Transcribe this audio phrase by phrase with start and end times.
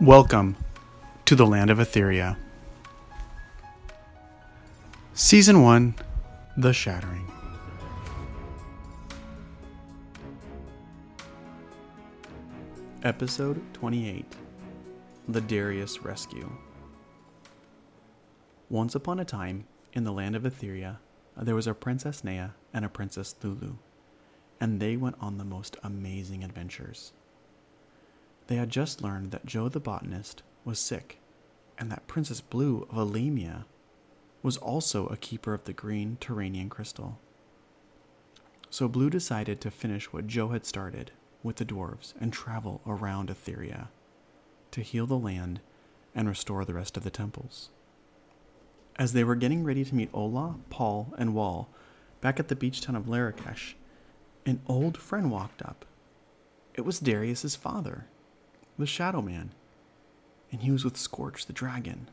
[0.00, 0.56] Welcome
[1.26, 2.38] to the land of Etheria.
[5.12, 5.94] Season 1
[6.56, 7.30] The Shattering.
[13.02, 14.24] Episode 28
[15.28, 16.50] The Darius Rescue.
[18.70, 20.96] Once upon a time, in the land of Etheria,
[21.36, 23.74] there was a Princess Nea and a Princess Lulu,
[24.62, 27.12] and they went on the most amazing adventures.
[28.50, 31.20] They had just learned that Joe the botanist was sick,
[31.78, 33.64] and that Princess Blue of Alemia
[34.42, 37.20] was also a keeper of the green Turanian crystal.
[38.68, 41.12] So Blue decided to finish what Joe had started
[41.44, 43.86] with the dwarves and travel around Etheria
[44.72, 45.60] to heal the land
[46.12, 47.70] and restore the rest of the temples.
[48.96, 51.68] As they were getting ready to meet Ola, Paul, and Wall
[52.20, 53.74] back at the beach town of Larakesh,
[54.44, 55.84] an old friend walked up.
[56.74, 58.06] It was Darius's father
[58.80, 59.52] the Shadow Man,
[60.50, 62.08] and he was with Scorch the dragon.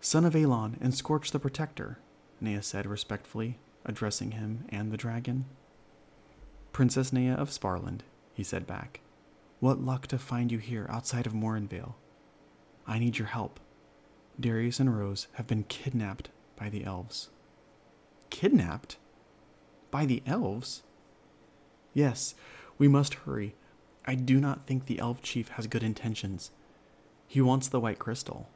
[0.00, 1.98] Son of Elon and Scorch the Protector,
[2.40, 5.44] Nea said respectfully, addressing him and the dragon.
[6.72, 8.00] Princess Nea of Sparland,
[8.32, 9.00] he said back.
[9.60, 11.94] What luck to find you here outside of Morinvale.
[12.86, 13.60] I need your help.
[14.40, 17.28] Darius and Rose have been kidnapped by the elves.
[18.30, 18.96] Kidnapped?
[19.90, 20.82] By the elves?
[21.92, 22.34] Yes,
[22.78, 23.54] we must hurry.
[24.04, 26.50] I do not think the elf chief has good intentions.
[27.26, 28.48] He wants the white crystal.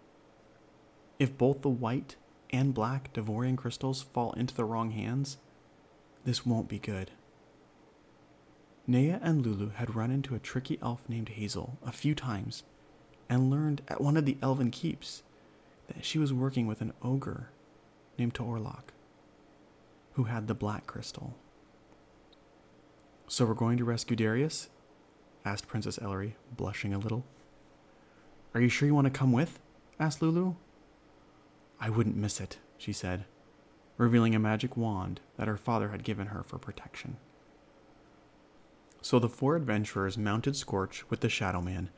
[1.19, 2.17] If both the white
[2.51, 5.39] and black Devorian crystals fall into the wrong hands,
[6.25, 7.13] this won't be good.
[8.87, 12.63] Nea and Lulu had run into a tricky elf named Hazel a few times
[13.29, 15.23] and learned at one of the elven keeps
[15.89, 17.51] that she was working with an ogre
[18.19, 18.93] named Torlock,
[20.15, 21.35] who had the black crystal.
[23.29, 24.69] So we're going to rescue Darius?
[25.47, 27.25] Asked Princess Ellery, blushing a little.
[28.53, 29.61] Are you sure you want to come with?
[29.99, 30.57] asked Lulu.
[31.81, 33.25] I wouldn't miss it, she said,
[33.97, 37.17] revealing a magic wand that her father had given her for protection.
[39.01, 41.91] So the four adventurers mounted Scorch with the Shadow Man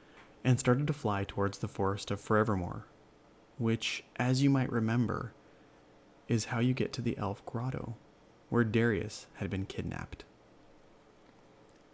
[0.45, 2.85] and started to fly towards the forest of Forevermore,
[3.57, 5.33] which, as you might remember,
[6.29, 7.97] is how you get to the Elf Grotto,
[8.51, 10.25] where Darius had been kidnapped.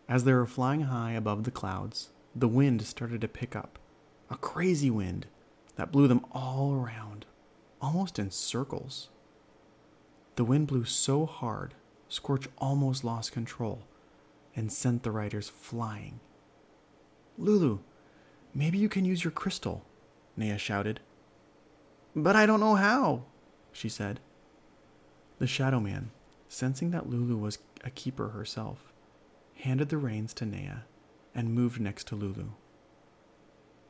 [0.09, 3.79] As they were flying high above the clouds, the wind started to pick up.
[4.31, 5.27] A crazy wind
[5.77, 7.27] that blew them all around,
[7.81, 9.09] almost in circles.
[10.37, 11.75] The wind blew so hard,
[12.09, 13.83] Scorch almost lost control
[14.55, 16.21] and sent the riders flying.
[17.37, 17.81] Lulu,
[18.55, 19.85] maybe you can use your crystal,
[20.37, 21.01] Nea shouted.
[22.15, 23.25] But I don't know how,
[23.73, 24.21] she said.
[25.39, 26.11] The Shadow Man,
[26.49, 28.93] sensing that Lulu was a keeper herself,
[29.65, 30.85] handed the reins to Nea,
[31.35, 32.51] and moved next to Lulu.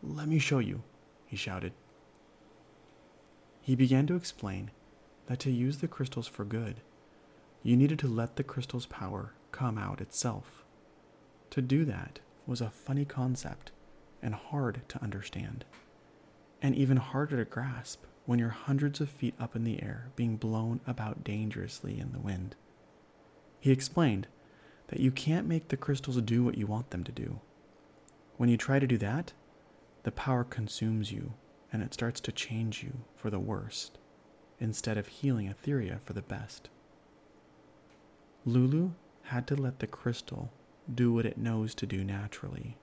[0.05, 0.85] Let me show you,
[1.27, 1.73] he shouted.
[3.61, 4.71] He began to explain
[5.27, 6.77] that to use the crystals for good,
[7.65, 10.65] you needed to let the crystal's power come out itself.
[11.51, 13.73] To do that was a funny concept
[14.23, 15.65] and hard to understand,
[16.63, 20.37] and even harder to grasp when you're hundreds of feet up in the air being
[20.37, 22.55] blown about dangerously in the wind.
[23.59, 24.29] He explained
[24.89, 27.41] that you can't make the crystals do what you want them to do.
[28.37, 29.33] When you try to do that,
[30.03, 31.35] the power consumes you
[31.73, 33.99] and it starts to change you for the worst
[34.61, 36.69] instead of healing Etheria for the best.
[38.45, 38.91] Lulu
[39.25, 40.53] had to let the crystal
[40.93, 42.77] do what it knows to do naturally.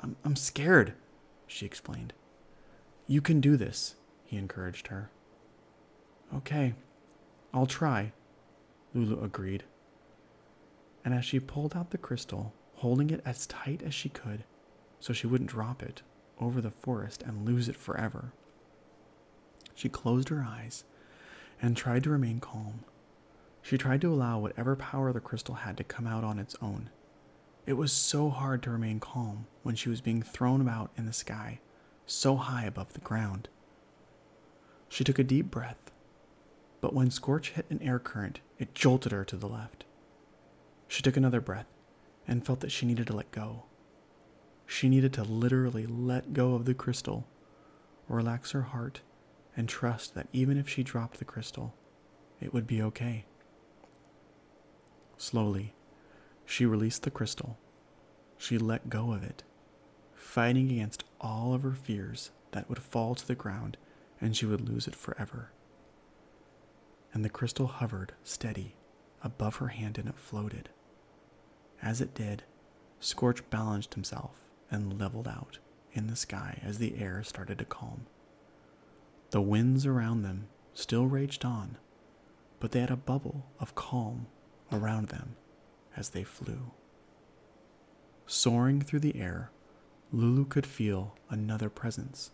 [0.00, 0.92] I'm, I'm scared,
[1.46, 2.12] she explained.
[3.06, 5.10] You can do this, he encouraged her.
[6.34, 6.74] Okay,
[7.52, 8.12] I'll try,
[8.94, 9.64] Lulu agreed
[11.04, 14.44] and as she pulled out the crystal, holding it as tight as she could
[15.00, 16.02] so she wouldn't drop it
[16.40, 18.32] over the forest and lose it forever,
[19.74, 20.84] she closed her eyes
[21.60, 22.84] and tried to remain calm.
[23.62, 26.90] She tried to allow whatever power the crystal had to come out on its own.
[27.66, 31.12] It was so hard to remain calm when she was being thrown about in the
[31.12, 31.60] sky,
[32.06, 33.48] so high above the ground.
[34.88, 35.90] She took a deep breath,
[36.80, 39.84] but when Scorch hit an air current, it jolted her to the left.
[40.94, 41.66] She took another breath
[42.24, 43.64] and felt that she needed to let go.
[44.64, 47.26] She needed to literally let go of the crystal,
[48.08, 49.00] relax her heart,
[49.56, 51.74] and trust that even if she dropped the crystal,
[52.40, 53.24] it would be okay.
[55.18, 55.74] Slowly,
[56.46, 57.58] she released the crystal.
[58.38, 59.42] She let go of it,
[60.14, 63.78] fighting against all of her fears that would fall to the ground
[64.20, 65.50] and she would lose it forever.
[67.12, 68.76] And the crystal hovered steady
[69.24, 70.68] above her hand and it floated.
[71.84, 72.44] As it did,
[72.98, 74.40] Scorch balanced himself
[74.70, 75.58] and leveled out
[75.92, 78.06] in the sky as the air started to calm.
[79.30, 81.76] The winds around them still raged on,
[82.58, 84.28] but they had a bubble of calm
[84.72, 85.36] around them
[85.94, 86.70] as they flew.
[88.26, 89.50] Soaring through the air,
[90.10, 92.30] Lulu could feel another presence.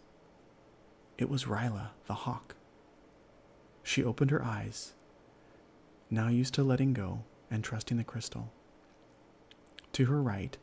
[1.19, 2.55] It was Ryla, the hawk.
[3.82, 4.93] She opened her eyes,
[6.08, 8.53] now used to letting go and trusting the crystal.
[9.92, 10.56] To her right,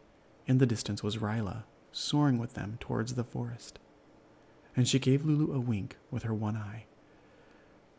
[0.45, 3.79] in the distance, was Ryla, soaring with them towards the forest.
[4.75, 6.85] And she gave Lulu a wink with her one eye,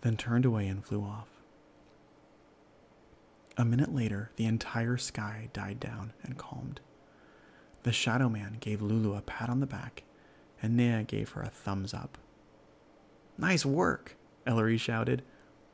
[0.01, 1.29] then turned away and flew off.
[3.57, 6.81] A minute later, the entire sky died down and calmed.
[7.83, 10.05] The Shadow Man gave Lulu a pat on the back,
[10.63, 12.19] and Nea gave her a thumbs up.
[13.37, 14.17] Nice work,
[14.47, 15.23] Ellery shouted.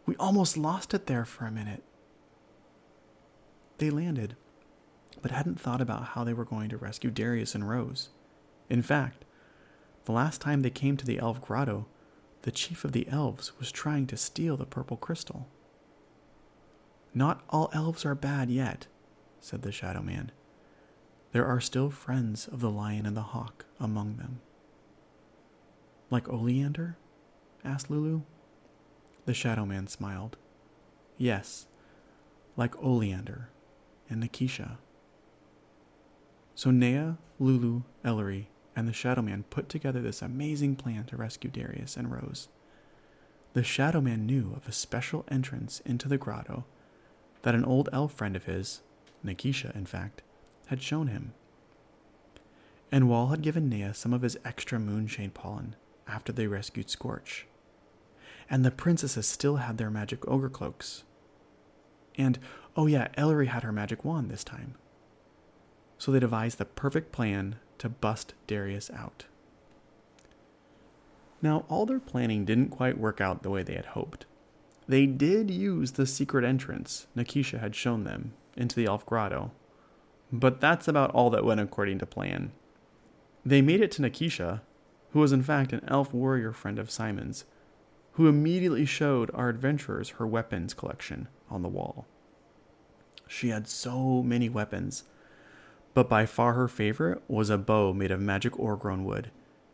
[0.07, 1.83] We almost lost it there for a minute.
[3.79, 4.37] They landed,
[5.23, 8.09] but hadn't thought about how they were going to rescue Darius and Rose.
[8.69, 9.25] In fact,
[10.05, 11.87] the last time they came to the Elf Grotto,
[12.43, 15.49] the chief of the elves was trying to steal the purple crystal.
[17.15, 18.87] Not all elves are bad yet,
[19.41, 20.31] said the Shadow Man.
[21.33, 24.41] There are still friends of the lion and the hawk among them.
[26.11, 26.99] Like Oleander?
[27.65, 28.23] asked Lulu.
[29.25, 30.37] The Shadow Man smiled.
[31.17, 31.67] Yes,
[32.57, 33.49] like Oleander
[34.11, 34.77] and Nikisha.
[36.55, 41.51] So Nea, Lulu, Ellery, and the Shadow Man put together this amazing plan to rescue
[41.51, 42.49] Darius and Rose.
[43.55, 46.65] The Shadow Man knew of a special entrance into the grotto
[47.43, 48.81] that an old elf friend of his,
[49.25, 50.23] Nikisha in fact,
[50.67, 51.35] had shown him.
[52.91, 55.77] And Wall had given Nea some of his extra moonshade pollen
[56.07, 57.47] after they rescued Scorch.
[58.49, 61.05] And the princesses still had their magic ogre cloaks.
[62.17, 62.39] And,
[62.77, 64.75] oh yeah, Ellery had her magic wand this time.
[66.05, 69.25] So they devised the perfect plan to bust Darius out.
[71.41, 74.27] Now, all their planning didn't quite work out the way they had hoped.
[74.87, 79.53] They did use the secret entrance Nikisha had shown them into the Elf Grotto
[80.33, 82.51] but that's about all that went according to plan.
[83.45, 84.63] They made it to Nikisha,
[85.13, 87.45] who was in fact an elf warrior friend of Simon's,
[88.13, 92.07] who immediately showed our adventurers her weapons collection on the wall.
[93.29, 95.05] She had so many weapons,
[95.95, 99.31] but by far her favorite was a bow made of magic ore-grown wood,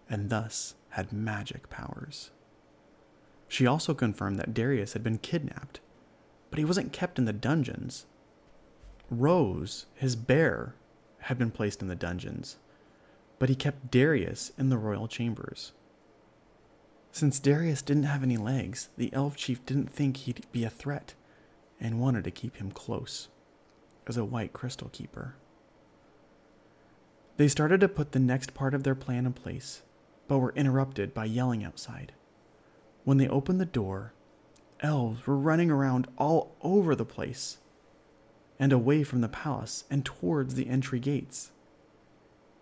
[0.09, 2.31] and thus had magic powers.
[3.49, 5.81] She also confirmed that Darius had been kidnapped,
[6.51, 8.07] but he wasn't kept in the dungeons,
[9.11, 10.75] Rose, his bear,
[11.23, 12.59] had been placed in the dungeons,
[13.41, 15.73] but he kept Darius in the royal chambers.
[17.11, 21.15] Since Darius didn't have any legs, the elf chief didn't think he'd be a threat
[21.81, 23.29] and wanted to keep him close
[24.07, 25.35] as a white crystal keeper.
[27.41, 29.81] They started to put the next part of their plan in place,
[30.29, 32.13] but were interrupted by yelling outside.
[33.05, 34.13] When they opened the door,
[34.81, 37.57] elves were running around all over the place
[38.59, 41.51] and away from the palace and towards the entry gates.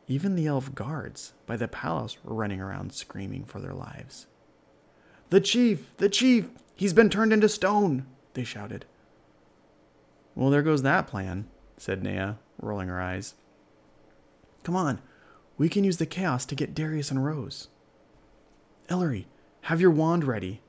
[0.07, 4.29] Even the elf guards by the palace were running around screaming for their lives.
[5.31, 5.91] The chief!
[5.97, 6.51] The chief!
[6.77, 8.07] He's been turned into stone!
[8.35, 8.85] They shouted.
[10.37, 13.35] Well, there goes that plan, said Nea, rolling her eyes.
[14.63, 15.01] Come on,
[15.57, 17.69] we can use the chaos to get Darius and Rose.
[18.89, 19.27] Ellery,
[19.63, 20.61] have your wand ready,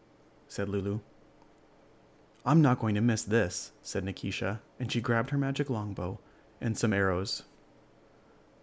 [0.48, 1.00] said Lulu.
[2.46, 6.20] I'm not going to miss this, said Nikisha, and she grabbed her magic longbow
[6.60, 7.44] and some arrows.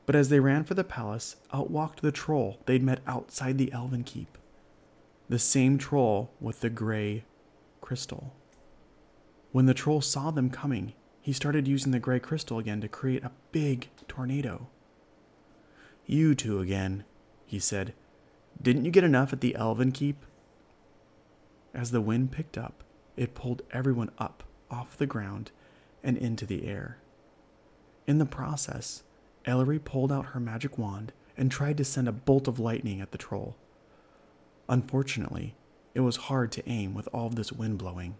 [0.07, 3.73] But as they ran for the palace, out walked the troll they'd met outside the
[3.73, 4.39] elven keep.
[5.29, 7.25] The same troll with the gray
[7.81, 8.35] crystal.
[9.53, 13.25] When the troll saw them coming, he started using the gray crystal again to create
[13.25, 14.69] a big tornado.
[16.07, 17.05] You two again,
[17.47, 17.93] he said.
[18.63, 20.25] Didn't you get enough at the elven keep?
[21.75, 22.85] As the wind picked up,
[23.17, 25.51] it pulled everyone up off the ground
[26.03, 26.99] and into the air.
[28.07, 29.03] In the process,
[29.45, 33.11] Ellery pulled out her magic wand and tried to send a bolt of lightning at
[33.11, 33.57] the troll.
[34.69, 35.55] Unfortunately,
[35.95, 38.17] it was hard to aim with all this wind blowing.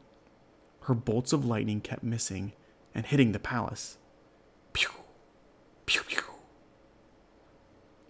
[0.83, 2.53] Her bolts of lightning kept missing
[2.95, 3.99] and hitting the palace.
[4.73, 4.89] Pew
[5.87, 6.03] pew!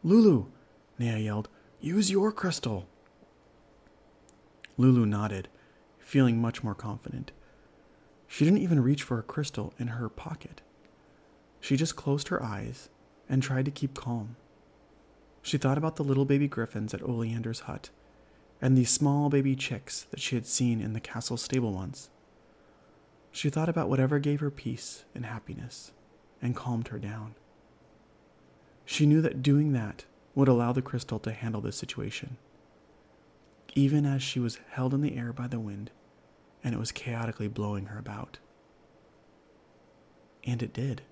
[0.07, 0.47] Lulu!
[1.01, 1.49] Nea yelled.
[1.81, 2.87] Use your crystal!
[4.79, 5.49] Lulu nodded
[5.99, 7.33] feeling much more confident.
[8.29, 10.61] She didn't even reach for a crystal in her pocket.
[11.59, 12.89] She just closed her eyes
[13.29, 14.37] and tried to keep calm.
[15.43, 17.91] She thought about the little baby griffins at Oleander's hut
[18.63, 22.11] and these small baby chicks that she had seen in the castle stable once.
[23.33, 25.91] She thought about whatever gave her peace and happiness
[26.41, 27.35] and calmed her down.
[28.87, 32.39] She knew that doing that would allow the crystal to handle this situation.
[33.75, 35.91] Even as she was held in the air by the wind
[36.65, 38.39] and it was chaotically blowing her about.
[40.45, 41.03] And it did.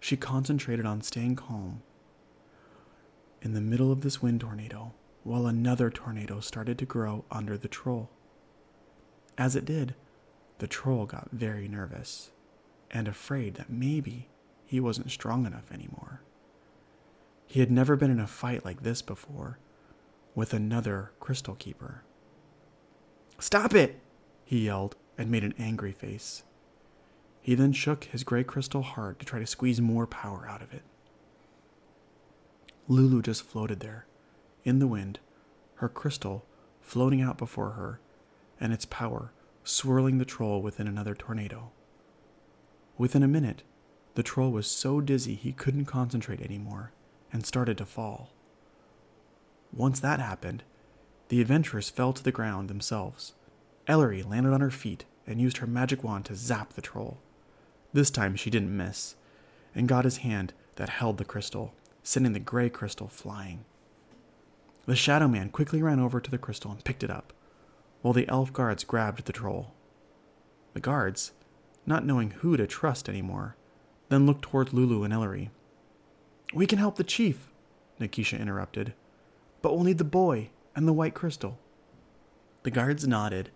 [0.00, 1.82] She concentrated on staying calm.
[3.40, 4.92] In the middle of this wind tornado,
[5.22, 8.10] while another tornado started to grow under the troll.
[9.36, 9.94] As it did,
[10.58, 12.30] the troll got very nervous
[12.90, 14.28] and afraid that maybe
[14.66, 16.23] he wasn't strong enough anymore.
[17.46, 19.58] He had never been in a fight like this before
[20.34, 22.02] with another crystal keeper.
[23.38, 24.00] Stop it!
[24.44, 26.42] he yelled and made an angry face.
[27.40, 30.72] He then shook his gray crystal hard to try to squeeze more power out of
[30.72, 30.82] it.
[32.88, 34.06] Lulu just floated there,
[34.64, 35.18] in the wind,
[35.76, 36.44] her crystal
[36.80, 38.00] floating out before her,
[38.60, 39.32] and its power
[39.62, 41.70] swirling the troll within another tornado.
[42.98, 43.62] Within a minute,
[44.14, 46.92] the troll was so dizzy he couldn't concentrate anymore
[47.34, 48.30] and started to fall.
[49.72, 50.62] Once that happened,
[51.28, 53.32] the adventurers fell to the ground themselves.
[53.88, 57.18] Ellery landed on her feet and used her magic wand to zap the troll.
[57.92, 59.16] This time she didn't miss,
[59.74, 61.74] and got his hand that held the crystal,
[62.04, 63.64] sending the gray crystal flying.
[64.86, 67.32] The Shadow Man quickly ran over to the crystal and picked it up,
[68.02, 69.72] while the elf guards grabbed the troll.
[70.74, 71.32] The guards,
[71.84, 73.56] not knowing who to trust anymore,
[74.08, 75.50] then looked toward Lulu and Ellery.
[76.52, 77.50] We can help the chief,
[78.00, 78.94] Nikisha interrupted,
[79.62, 81.58] but we'll need the boy and the white crystal.
[82.64, 83.50] The guards nodded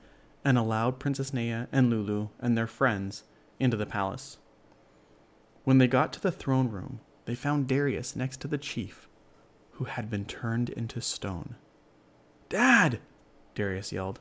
[0.45, 3.25] and allowed Princess Nea and Lulu and their friends
[3.59, 4.39] into the palace.
[5.65, 9.09] When they got to the throne room, they found Darius next to the chief
[9.73, 11.57] who had been turned into stone.
[12.49, 13.01] Dad!
[13.55, 14.21] Darius yelled.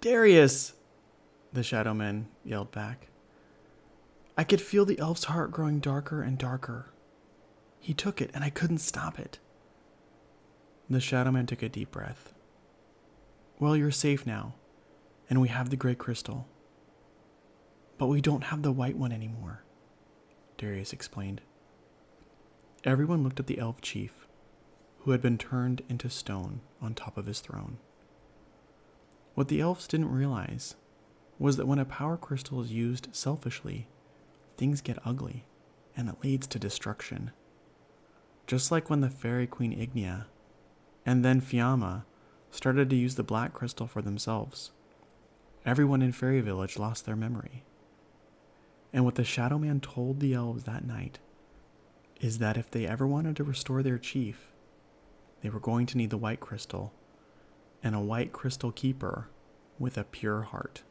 [0.00, 0.74] Darius!
[1.52, 3.08] The shadow man yelled back.
[4.36, 6.92] I could feel the elf's heart growing darker and darker.
[7.80, 9.38] He took it, and I couldn't stop it.
[10.88, 12.34] The shadow man took a deep breath.
[13.58, 14.54] Well, you're safe now,
[15.28, 16.46] and we have the gray crystal.
[17.98, 19.62] But we don't have the white one anymore,
[20.58, 21.40] Darius explained.
[22.84, 24.26] Everyone looked at the elf chief,
[25.00, 27.78] who had been turned into stone on top of his throne.
[29.34, 30.76] What the elves didn't realize
[31.38, 33.88] was that when a power crystal is used selfishly,
[34.56, 35.44] things get ugly
[35.96, 37.30] and it leads to destruction.
[38.50, 40.24] Just like when the fairy queen Ignia
[41.06, 42.02] and then Fiamma
[42.50, 44.72] started to use the black crystal for themselves.
[45.64, 47.62] Everyone in Fairy Village lost their memory.
[48.92, 51.20] And what the Shadow Man told the elves that night
[52.20, 54.50] is that if they ever wanted to restore their chief,
[55.42, 56.92] they were going to need the white crystal
[57.84, 59.28] and a white crystal keeper
[59.78, 60.82] with a pure heart.